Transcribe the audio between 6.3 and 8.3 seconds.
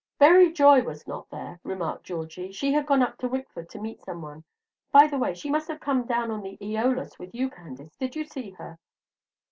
on the 'Eolus' with you, Candace. Did you